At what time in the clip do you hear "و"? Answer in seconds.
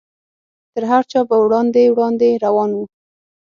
2.73-2.79